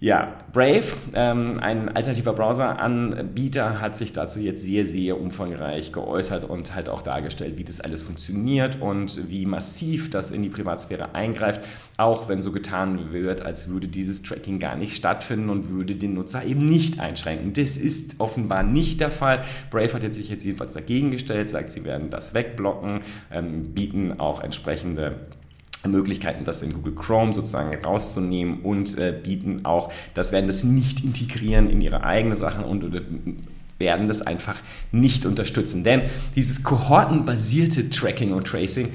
Ja, 0.00 0.34
Brave, 0.52 0.84
ähm, 1.14 1.54
ein 1.60 1.88
alternativer 1.88 2.32
Browser-Anbieter, 2.32 3.80
hat 3.80 3.96
sich 3.96 4.12
dazu 4.12 4.40
jetzt 4.40 4.62
sehr, 4.62 4.86
sehr 4.86 5.18
umfangreich 5.18 5.92
geäußert 5.92 6.44
und 6.44 6.74
halt 6.74 6.88
auch 6.88 7.00
dargestellt, 7.00 7.58
wie 7.58 7.64
das 7.64 7.80
alles 7.80 8.02
funktioniert 8.02 8.82
und 8.82 9.30
wie 9.30 9.46
massiv 9.46 10.10
das 10.10 10.32
in 10.32 10.42
die 10.42 10.48
Privatsphäre 10.48 11.14
eingreift, 11.14 11.62
auch 11.96 12.28
wenn 12.28 12.42
so 12.42 12.50
getan 12.50 13.12
wird, 13.12 13.42
als 13.42 13.68
würde 13.68 13.86
dieses 13.86 14.22
Tracking 14.22 14.58
gar 14.58 14.76
nicht 14.76 14.96
stattfinden 14.96 15.48
und 15.48 15.70
würde 15.70 15.94
den 15.94 16.14
Nutzer 16.14 16.44
eben 16.44 16.66
nicht 16.66 16.98
einschränken. 16.98 17.52
Das 17.52 17.76
ist 17.76 18.16
offenbar 18.18 18.64
nicht 18.64 19.00
der 19.00 19.12
Fall. 19.12 19.44
Brave 19.70 19.92
hat 19.94 20.02
jetzt 20.02 20.16
sich 20.16 20.28
jetzt 20.28 20.44
jedenfalls 20.44 20.72
dagegen 20.72 21.12
gestellt, 21.12 21.48
sagt, 21.48 21.70
sie 21.70 21.84
werden 21.84 22.10
das 22.10 22.34
wegblocken, 22.34 23.00
ähm, 23.30 23.72
bieten 23.74 24.18
auch 24.18 24.42
entsprechende 24.42 25.14
Möglichkeiten, 25.88 26.44
das 26.44 26.62
in 26.62 26.72
Google 26.72 26.94
Chrome 26.94 27.32
sozusagen 27.32 27.74
rauszunehmen 27.84 28.60
und 28.62 28.98
äh, 28.98 29.12
bieten 29.22 29.64
auch, 29.64 29.92
das 30.14 30.32
werden 30.32 30.46
das 30.46 30.64
nicht 30.64 31.04
integrieren 31.04 31.68
in 31.68 31.80
ihre 31.80 32.04
eigenen 32.04 32.36
Sachen 32.36 32.64
und 32.64 32.94
äh, 32.94 33.02
werden 33.78 34.08
das 34.08 34.22
einfach 34.22 34.56
nicht 34.92 35.26
unterstützen. 35.26 35.84
Denn 35.84 36.02
dieses 36.36 36.62
kohortenbasierte 36.62 37.90
Tracking 37.90 38.32
und 38.32 38.46
Tracing 38.46 38.90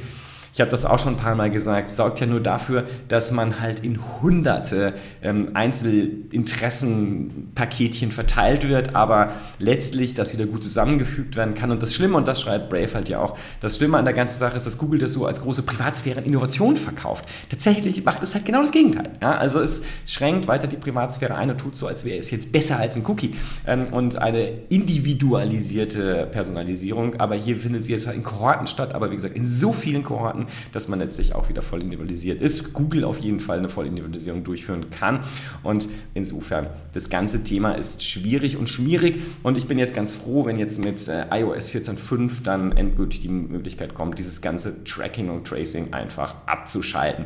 ich 0.60 0.62
habe 0.62 0.72
das 0.72 0.84
auch 0.84 1.00
schon 1.00 1.14
ein 1.14 1.18
paar 1.18 1.36
Mal 1.36 1.50
gesagt, 1.50 1.90
sorgt 1.90 2.20
ja 2.20 2.28
nur 2.28 2.42
dafür, 2.42 2.84
dass 3.08 3.32
man 3.32 3.62
halt 3.62 3.80
in 3.80 3.98
hunderte 4.22 4.94
ähm, 5.22 5.52
Einzelinteressenpaketchen 5.54 8.12
verteilt 8.12 8.68
wird, 8.68 8.94
aber 8.94 9.32
letztlich 9.60 10.16
das 10.16 10.34
wieder 10.34 10.48
gut 10.48 10.62
zusammengefügt 10.62 11.38
werden 11.38 11.54
kann. 11.54 11.72
Und 11.72 11.82
das 11.82 11.96
Schlimme, 11.96 12.18
und 12.18 12.28
das 12.28 12.42
schreibt 12.42 12.70
Brave 12.70 12.94
halt 12.94 13.08
ja 13.08 13.22
auch, 13.22 13.38
das 13.62 13.78
Schlimme 13.78 13.98
an 13.98 14.04
der 14.04 14.14
ganzen 14.14 14.38
Sache 14.38 14.58
ist, 14.58 14.66
dass 14.66 14.78
Google 14.78 15.00
das 15.00 15.14
so 15.14 15.26
als 15.26 15.40
große 15.40 15.64
Privatsphäre-Innovation 15.64 16.76
verkauft. 16.76 17.24
Tatsächlich 17.50 18.04
macht 18.04 18.22
es 18.22 18.34
halt 18.34 18.44
genau 18.44 18.60
das 18.60 18.74
Gegenteil. 18.74 19.12
Ja? 19.22 19.38
Also 19.38 19.62
es 19.62 19.84
schränkt 20.06 20.50
weiter 20.50 20.68
die 20.68 20.76
Privatsphäre 20.76 21.36
ein 21.36 21.52
und 21.52 21.58
tut 21.58 21.74
so, 21.74 21.88
als 21.88 22.04
wäre 22.04 22.20
es 22.20 22.32
jetzt 22.32 22.52
besser 22.52 22.78
als 22.78 22.98
ein 22.98 23.06
Cookie. 23.06 23.34
Ähm, 23.66 23.86
und 23.94 24.18
eine 24.18 24.50
individualisierte 24.68 26.28
Personalisierung, 26.30 27.16
aber 27.16 27.36
hier 27.36 27.56
findet 27.56 27.86
sie 27.86 27.94
jetzt 27.94 28.08
halt 28.08 28.18
in 28.18 28.24
Kohorten 28.24 28.68
statt, 28.68 28.94
aber 28.94 29.10
wie 29.10 29.16
gesagt, 29.16 29.38
in 29.38 29.46
so 29.46 29.72
vielen 29.72 30.04
Kohorten, 30.04 30.49
dass 30.72 30.88
man 30.88 31.00
letztlich 31.00 31.36
auch 31.36 31.50
wieder 31.50 31.62
voll 31.62 31.82
individualisiert 31.82 32.42
ist. 32.42 32.74
Google 32.74 33.04
auf 33.04 33.20
jeden 33.20 33.40
Fall 33.40 33.60
eine 33.60 33.70
Vollindividualisierung 33.70 34.44
durchführen 34.44 34.90
kann. 34.90 35.22
Und 35.64 35.90
insofern, 36.14 36.68
das 36.94 37.10
ganze 37.10 37.44
Thema 37.44 37.74
ist 37.74 38.04
schwierig 38.04 38.58
und 38.58 38.70
schmierig. 38.70 39.20
Und 39.44 39.58
ich 39.58 39.68
bin 39.68 39.78
jetzt 39.78 39.96
ganz 39.96 40.14
froh, 40.14 40.46
wenn 40.46 40.58
jetzt 40.58 40.84
mit 40.84 41.08
äh, 41.08 41.26
iOS 41.32 41.72
14.5 41.72 42.44
dann 42.44 42.72
endgültig 42.72 43.20
die 43.20 43.30
Möglichkeit 43.30 43.94
kommt, 43.94 44.20
dieses 44.20 44.42
ganze 44.42 44.84
Tracking 44.84 45.30
und 45.30 45.48
Tracing 45.48 45.94
einfach 45.94 46.36
abzuschalten. 46.46 47.26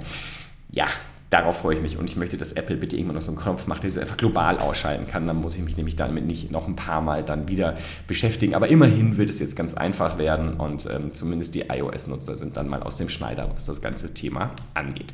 Ja, 0.72 0.88
darauf 1.34 1.58
freue 1.58 1.74
ich 1.74 1.82
mich 1.82 1.98
und 1.98 2.08
ich 2.08 2.16
möchte, 2.16 2.38
dass 2.38 2.54
Apple 2.54 2.78
bitte 2.78 2.96
irgendwann 2.96 3.16
noch 3.16 3.22
so 3.24 3.32
einen 3.32 3.40
Knopf 3.40 3.66
macht, 3.66 3.82
der 3.82 3.88
es 3.88 3.98
einfach 3.98 4.18
global 4.18 4.60
ausschalten 4.60 5.08
kann. 5.08 5.26
Dann 5.26 5.38
muss 5.38 5.56
ich 5.56 5.64
mich 5.64 5.78
nämlich 5.78 5.96
damit 5.96 6.26
nicht 6.26 6.52
noch 6.52 6.68
ein 6.68 6.76
paar 6.76 7.02
Mal 7.02 7.24
dann 7.24 7.48
wieder 7.48 7.76
beschäftigen. 8.08 8.54
Aber 8.54 8.68
immerhin 8.68 9.18
wird 9.18 9.32
es 9.32 9.40
jetzt 9.40 9.56
ganz 9.56 9.74
einfach 9.74 10.20
werden 10.20 10.58
und 10.58 10.88
ähm, 10.92 11.12
zumindest 11.12 11.56
die 11.56 11.62
iOS-Nutzer 11.62 12.38
sind 12.38 12.56
dann 12.56 12.70
mal 12.70 12.84
aus 12.84 12.98
dem 12.98 13.10
Schneider, 13.10 13.50
was 13.52 13.66
das 13.66 13.82
ganze 13.82 14.14
Thema 14.14 14.52
angeht. 14.76 15.14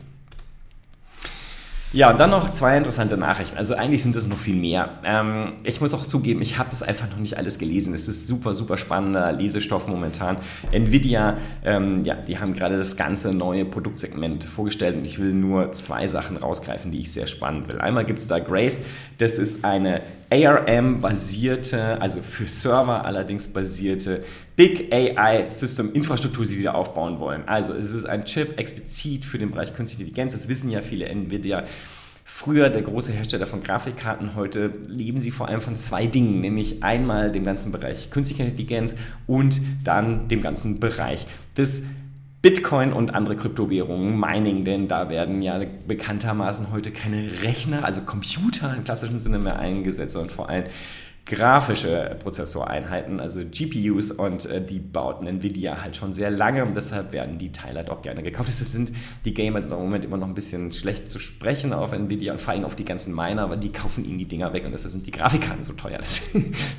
Ja, 1.91 2.12
und 2.12 2.19
dann 2.19 2.29
noch 2.29 2.50
zwei 2.50 2.77
interessante 2.77 3.17
Nachrichten. 3.17 3.58
Also 3.58 3.74
eigentlich 3.74 4.03
sind 4.03 4.15
es 4.15 4.27
noch 4.27 4.38
viel 4.38 4.55
mehr. 4.55 5.00
Ähm, 5.03 5.53
ich 5.63 5.81
muss 5.81 5.96
auch 5.96 6.05
zugeben, 6.05 6.39
ich 6.39 6.60
habe 6.60 6.69
es 6.72 6.84
einfach 6.84 7.10
noch 7.10 7.17
nicht 7.17 7.36
alles 7.36 7.58
gelesen. 7.58 7.96
Es 7.96 8.08
ist 8.08 8.27
super, 8.27 8.53
super 8.53 8.77
spannender 8.77 9.31
Lesestoff 9.31 9.88
momentan. 9.88 10.38
Nvidia, 10.72 11.38
ähm, 11.65 12.01
ja, 12.01 12.13
die 12.13 12.38
haben 12.38 12.53
gerade 12.53 12.77
das 12.77 12.96
ganze 12.96 13.34
neue 13.34 13.65
Produktsegment 13.65 14.43
vorgestellt 14.43 14.98
und 14.98 15.05
ich 15.05 15.17
will 15.17 15.34
nur 15.34 15.72
zwei 15.72 16.05
Sachen 16.05 16.38
rausgreifen, 16.38 16.91
die 16.91 17.00
ich 17.00 17.12
sehr 17.12 17.25
spannend 17.25 17.67
will. 17.67 17.81
Einmal 17.81 18.05
gibt 18.05 18.19
es 18.19 18.27
da 18.27 18.38
Grace, 18.38 18.81
das 19.17 19.39
ist 19.39 19.65
eine 19.65 20.01
ARM-basierte, 20.32 22.00
also 22.02 22.22
für 22.22 22.46
Server 22.46 23.04
allerdings 23.04 23.48
basierte 23.48 24.24
Big 24.56 24.94
AI 24.94 25.50
System 25.50 25.94
Infrastruktur, 25.94 26.46
die 26.46 26.54
sie 26.54 26.70
aufbauen 26.70 27.20
wollen. 27.20 27.48
Also 27.48 27.74
es 27.74 27.92
ist 27.92 28.06
ein 28.06 28.26
Chip 28.26 28.60
explizit 28.60 29.26
für 29.26 29.40
den 29.40 29.52
Bereich 29.52 29.74
Künstliche 29.74 30.04
Intelligenz. 30.04 30.34
Das 30.34 30.48
wissen 30.48 30.70
ja 30.70 30.82
viele 30.82 31.08
Nvidia. 31.08 31.66
Früher 32.24 32.70
der 32.70 32.84
große 32.84 33.12
Hersteller 33.12 33.48
von 33.48 33.64
Grafikkarten, 33.64 34.36
heute 34.36 34.72
leben 34.86 35.20
sie 35.20 35.32
vor 35.32 35.48
allem 35.48 35.62
von 35.62 35.76
zwei 35.76 36.06
Dingen, 36.06 36.42
nämlich 36.42 36.84
einmal 36.84 37.32
dem 37.32 37.44
ganzen 37.44 37.72
Bereich 37.72 38.12
Künstliche 38.12 38.44
Intelligenz 38.44 38.96
und 39.26 39.60
dann 39.84 40.28
dem 40.28 40.42
ganzen 40.42 40.80
Bereich 40.80 41.26
des 41.58 41.82
Bitcoin 42.41 42.93
und 42.93 43.15
andere 43.15 43.36
Kryptowährungen, 43.36 44.17
Mining, 44.17 44.63
denn 44.63 44.88
da 44.88 45.10
werden 45.10 45.41
ja 45.41 45.60
bekanntermaßen 45.88 46.72
heute 46.72 46.91
keine 46.91 47.43
Rechner, 47.43 47.84
also 47.84 48.01
Computer 48.01 48.74
im 48.75 48.86
klassischen 48.86 49.19
Sinne 49.19 49.39
mehr 49.39 49.60
eingesetzt, 49.60 50.13
sondern 50.13 50.29
vor 50.29 50.48
allem 50.48 50.63
grafische 51.29 52.17
Prozessoreinheiten, 52.19 53.19
also 53.19 53.41
GPUs 53.41 54.12
und 54.12 54.48
äh, 54.48 54.63
die 54.63 54.79
baut 54.79 55.24
Nvidia 55.24 55.81
halt 55.81 55.96
schon 55.96 56.12
sehr 56.12 56.31
lange 56.31 56.65
und 56.65 56.75
deshalb 56.75 57.13
werden 57.13 57.38
die 57.38 57.51
Teile 57.51 57.77
halt 57.77 57.91
auch 57.91 58.01
gerne 58.01 58.24
gekauft. 58.24 58.50
Deshalb 58.50 58.69
sind 58.69 58.91
die 59.25 59.34
Gamer 59.34 59.60
im 59.60 59.69
Moment 59.69 60.05
immer 60.05 60.17
noch 60.17 60.27
ein 60.27 60.34
bisschen 60.34 60.72
schlecht 60.72 61.10
zu 61.10 61.19
sprechen 61.19 61.72
auf 61.72 61.91
Nvidia 61.91 62.31
und 62.31 62.41
vor 62.41 62.53
allem 62.53 62.65
auf 62.65 62.75
die 62.75 62.86
ganzen 62.86 63.13
Miner, 63.13 63.43
aber 63.43 63.58
die 63.58 63.72
kaufen 63.72 64.05
ihnen 64.05 64.17
die 64.17 64.27
Dinger 64.27 64.53
weg 64.53 64.65
und 64.65 64.72
deshalb 64.72 64.91
sind 64.91 65.05
die 65.05 65.12
Grafikkarten 65.12 65.63
so 65.63 65.74
teuer. 65.74 66.00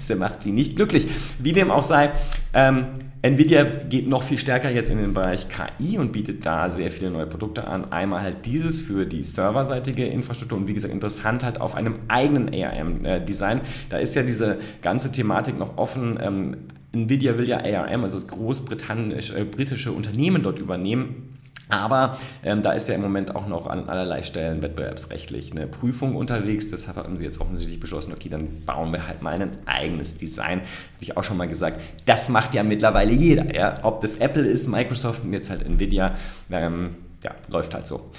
Das, 0.01 0.19
macht 0.19 0.43
sie 0.43 0.51
nicht 0.51 0.75
glücklich. 0.75 1.07
Wie 1.39 1.53
dem 1.53 1.71
auch 1.71 1.85
sei, 1.85 2.11
ähm, 2.53 2.87
Nvidia 3.23 3.65
geht 3.65 4.09
noch 4.09 4.23
viel 4.23 4.39
stärker 4.39 4.71
jetzt 4.71 4.89
in 4.89 4.97
den 4.97 5.13
Bereich 5.13 5.47
KI 5.49 5.99
und 5.99 6.11
bietet 6.11 6.47
da 6.47 6.71
sehr 6.71 6.91
viele 6.91 7.11
neue 7.11 7.27
Produkte 7.27 7.67
an. 7.67 7.93
Einmal 7.93 8.23
halt 8.23 8.47
dieses 8.47 8.81
für 8.81 9.05
die 9.05 9.23
serverseitige 9.23 10.07
Infrastruktur 10.07 10.57
und 10.57 10.67
wie 10.67 10.73
gesagt 10.73 10.93
interessant 10.93 11.45
halt 11.45 11.61
auf 11.61 11.75
einem 11.75 11.97
eigenen 12.09 12.49
ARM-Design. 12.55 13.61
Da 13.91 13.99
ist 13.99 14.15
ja 14.15 14.23
diese 14.23 14.59
ganze 14.81 15.13
Thematik 15.13 15.59
noch 15.59 15.77
offen. 15.77 16.19
Ähm, 16.21 16.57
Nvidia 16.93 17.37
will 17.37 17.47
ja 17.47 17.59
ARM, 17.59 18.03
also 18.05 18.17
das 18.17 18.27
großbritische 18.27 19.93
Unternehmen 19.93 20.43
dort 20.43 20.59
übernehmen. 20.59 21.30
Aber 21.71 22.19
ähm, 22.43 22.63
da 22.63 22.73
ist 22.73 22.89
ja 22.89 22.95
im 22.95 23.01
Moment 23.01 23.35
auch 23.35 23.47
noch 23.47 23.67
an 23.67 23.89
allerlei 23.89 24.23
Stellen 24.23 24.63
wettbewerbsrechtlich 24.63 25.53
eine 25.53 25.67
Prüfung 25.67 26.17
unterwegs. 26.17 26.71
Deshalb 26.71 26.97
haben 26.97 27.17
sie 27.17 27.25
jetzt 27.25 27.41
offensichtlich 27.41 27.81
beschlossen, 27.81 28.13
okay, 28.13 28.29
dann 28.29 28.65
bauen 28.67 28.93
wir 28.93 29.07
halt 29.07 29.23
mal 29.23 29.35
ein 29.41 29.59
eigenes 29.67 30.19
Design. 30.19 30.61
Habe 30.61 31.01
ich 31.01 31.17
auch 31.17 31.25
schon 31.25 31.37
mal 31.37 31.49
gesagt, 31.49 31.81
das 32.05 32.29
macht 32.29 32.55
ja 32.55 32.63
mittlerweile 32.63 33.13
jeder. 33.13 33.55
Ja? 33.55 33.75
Ob 33.83 34.01
das 34.01 34.17
Apple 34.17 34.47
ist, 34.47 34.69
Microsoft 34.69 35.25
und 35.25 35.33
jetzt 35.33 35.51
halt 35.51 35.63
Nvidia, 35.63 36.15
ähm, 36.51 36.97
ja, 37.23 37.33
läuft 37.49 37.75
halt 37.75 37.87
so. 37.87 38.11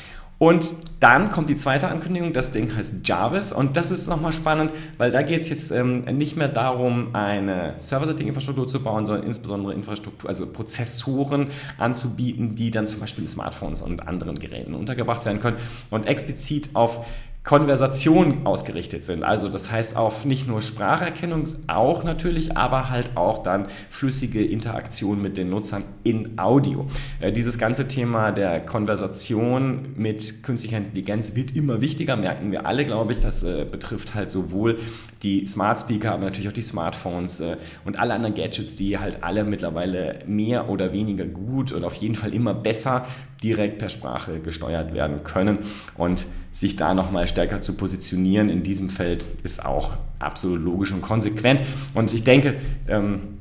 Und 0.41 0.73
dann 0.99 1.29
kommt 1.29 1.49
die 1.49 1.55
zweite 1.55 1.87
Ankündigung, 1.87 2.33
das 2.33 2.51
Ding 2.51 2.75
heißt 2.75 3.07
Jarvis. 3.07 3.51
Und 3.51 3.77
das 3.77 3.91
ist 3.91 4.07
nochmal 4.07 4.31
spannend, 4.31 4.73
weil 4.97 5.11
da 5.11 5.21
geht 5.21 5.41
es 5.41 5.49
jetzt 5.49 5.69
ähm, 5.69 6.03
nicht 6.05 6.35
mehr 6.35 6.47
darum, 6.47 7.13
eine 7.13 7.75
serverseitige 7.77 8.27
Infrastruktur 8.27 8.65
zu 8.65 8.81
bauen, 8.81 9.05
sondern 9.05 9.27
insbesondere 9.27 9.75
Infrastruktur, 9.75 10.27
also 10.27 10.51
Prozessoren 10.51 11.51
anzubieten, 11.77 12.55
die 12.55 12.71
dann 12.71 12.87
zum 12.87 13.01
Beispiel 13.01 13.23
in 13.25 13.27
Smartphones 13.27 13.83
und 13.83 14.07
anderen 14.07 14.39
Geräten 14.39 14.73
untergebracht 14.73 15.25
werden 15.25 15.41
können. 15.41 15.57
Und 15.91 16.07
explizit 16.07 16.69
auf 16.73 17.05
Konversation 17.43 18.45
ausgerichtet 18.45 19.03
sind. 19.03 19.23
Also 19.23 19.49
das 19.49 19.71
heißt 19.71 19.97
auf 19.97 20.25
nicht 20.25 20.47
nur 20.47 20.61
Spracherkennung, 20.61 21.45
auch 21.65 22.03
natürlich, 22.03 22.55
aber 22.55 22.91
halt 22.91 23.17
auch 23.17 23.39
dann 23.39 23.65
flüssige 23.89 24.45
Interaktion 24.45 25.19
mit 25.23 25.37
den 25.37 25.49
Nutzern 25.49 25.83
in 26.03 26.37
Audio. 26.37 26.85
Äh, 27.19 27.31
dieses 27.31 27.57
ganze 27.57 27.87
Thema 27.87 28.31
der 28.31 28.59
Konversation 28.59 29.93
mit 29.95 30.43
künstlicher 30.43 30.77
Intelligenz 30.77 31.35
wird 31.35 31.55
immer 31.55 31.81
wichtiger, 31.81 32.15
merken 32.15 32.51
wir 32.51 32.67
alle, 32.67 32.85
glaube 32.85 33.11
ich. 33.11 33.19
Das 33.19 33.41
äh, 33.41 33.65
betrifft 33.69 34.13
halt 34.13 34.29
sowohl 34.29 34.77
die 35.23 35.47
Smart 35.47 35.79
Speaker, 35.79 36.11
aber 36.13 36.25
natürlich 36.25 36.47
auch 36.47 36.53
die 36.53 36.61
Smartphones 36.61 37.39
äh, 37.39 37.57
und 37.85 37.97
alle 37.97 38.13
anderen 38.13 38.35
Gadgets, 38.35 38.75
die 38.75 38.99
halt 38.99 39.23
alle 39.23 39.43
mittlerweile 39.43 40.19
mehr 40.27 40.69
oder 40.69 40.93
weniger 40.93 41.25
gut 41.25 41.73
oder 41.73 41.87
auf 41.87 41.95
jeden 41.95 42.15
Fall 42.15 42.35
immer 42.35 42.53
besser 42.53 43.07
direkt 43.43 43.79
per 43.79 43.89
Sprache 43.89 44.39
gesteuert 44.39 44.93
werden 44.93 45.23
können. 45.23 45.59
Und 45.95 46.25
sich 46.53 46.75
da 46.75 46.93
nochmal 46.93 47.27
stärker 47.27 47.61
zu 47.61 47.75
positionieren 47.75 48.49
in 48.49 48.63
diesem 48.63 48.89
Feld 48.89 49.23
ist 49.43 49.65
auch 49.65 49.93
absolut 50.19 50.61
logisch 50.61 50.91
und 50.91 51.01
konsequent. 51.01 51.61
Und 51.93 52.13
ich 52.13 52.23
denke, 52.23 52.55
ähm, 52.87 53.40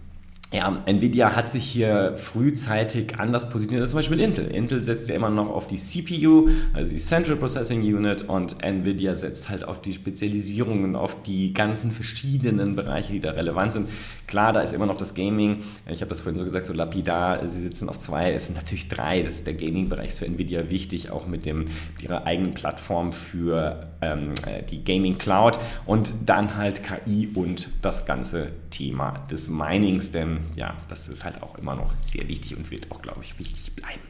ja, 0.53 0.83
Nvidia 0.85 1.37
hat 1.37 1.49
sich 1.49 1.65
hier 1.65 2.17
frühzeitig 2.17 3.21
anders 3.21 3.51
positioniert 3.51 3.83
als 3.83 3.93
zum 3.93 3.99
Beispiel 3.99 4.19
Intel. 4.19 4.47
Intel 4.49 4.83
setzt 4.83 5.09
ja 5.09 5.15
immer 5.15 5.31
noch 5.31 5.49
auf 5.49 5.69
die 5.69 5.77
CPU, 5.77 6.49
also 6.73 6.93
die 6.93 6.99
Central 6.99 7.37
Processing 7.37 7.83
Unit, 7.83 8.23
und 8.23 8.61
Nvidia 8.61 9.15
setzt 9.15 9.49
halt 9.49 9.63
auf 9.63 9.81
die 9.81 9.93
Spezialisierungen, 9.93 10.97
auf 10.97 11.23
die 11.23 11.55
ganzen 11.55 11.93
verschiedenen 11.93 12.75
Bereiche, 12.75 13.13
die 13.13 13.21
da 13.21 13.31
relevant 13.31 13.75
sind. 13.75 13.89
Klar, 14.27 14.53
da 14.53 14.61
ist 14.61 14.73
immer 14.73 14.87
noch 14.87 14.97
das 14.97 15.15
Gaming. 15.15 15.59
Ich 15.89 16.01
habe 16.01 16.09
das 16.09 16.23
vorhin 16.23 16.37
so 16.37 16.43
gesagt, 16.43 16.67
so 16.67 16.73
lapidar, 16.73 17.47
sie 17.47 17.61
sitzen 17.61 17.89
auf 17.89 17.99
zwei, 17.99 18.33
es 18.33 18.47
sind 18.47 18.57
natürlich 18.57 18.89
drei. 18.89 19.23
Das 19.23 19.35
ist 19.35 19.47
der 19.47 19.55
Gaming-Bereich 19.55 20.15
für 20.15 20.27
Nvidia 20.27 20.69
wichtig, 20.69 21.13
auch 21.13 21.29
mit, 21.29 21.47
dem, 21.47 21.67
ihrer 22.03 22.27
eigenen 22.27 22.55
Plattform 22.55 23.13
für 23.13 23.87
ähm, 24.03 24.35
äh, 24.47 24.65
die 24.69 24.83
Gaming 24.83 25.17
Cloud 25.17 25.61
und 25.87 26.13
dann 26.27 26.57
halt 26.57 26.83
KI 26.83 27.29
und 27.35 27.69
das 27.83 28.05
ganze 28.05 28.49
Thema 28.71 29.25
des 29.31 29.49
Minings, 29.49 30.11
denn 30.11 30.40
ja, 30.57 30.77
das 30.89 31.09
ist 31.09 31.25
halt 31.25 31.43
auch 31.43 31.57
immer 31.59 31.75
noch 31.75 31.93
sehr 32.07 32.29
wichtig 32.29 32.57
und 32.57 32.71
wird 32.71 32.91
auch, 32.91 33.03
glaube 33.03 33.21
ich, 33.23 33.39
wichtig 33.39 33.75
bleiben. 33.75 34.01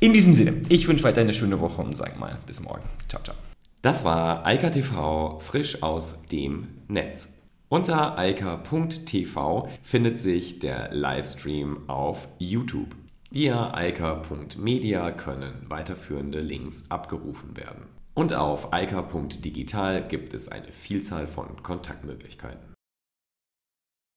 In 0.00 0.12
diesem 0.12 0.34
Sinne, 0.34 0.62
ich 0.68 0.86
wünsche 0.86 1.04
weiter 1.04 1.20
eine 1.20 1.32
schöne 1.32 1.60
Woche 1.60 1.82
und 1.82 1.96
sage 1.96 2.18
mal 2.18 2.38
bis 2.46 2.60
morgen. 2.60 2.84
Ciao, 3.08 3.22
ciao. 3.22 3.36
Das 3.82 4.04
war 4.04 4.44
Eika 4.46 4.70
TV 4.70 5.38
frisch 5.38 5.82
aus 5.82 6.22
dem 6.26 6.68
Netz. 6.88 7.34
Unter 7.68 8.16
eika.tv 8.18 9.68
findet 9.82 10.18
sich 10.18 10.58
der 10.58 10.92
Livestream 10.94 11.88
auf 11.88 12.26
YouTube. 12.38 12.96
Via 13.30 13.74
eika.media 13.74 15.10
können 15.10 15.66
weiterführende 15.68 16.40
Links 16.40 16.86
abgerufen 16.90 17.56
werden. 17.58 17.82
Und 18.14 18.32
auf 18.32 18.72
eika.digital 18.72 20.08
gibt 20.08 20.32
es 20.32 20.48
eine 20.48 20.72
Vielzahl 20.72 21.26
von 21.26 21.62
Kontaktmöglichkeiten. 21.62 22.77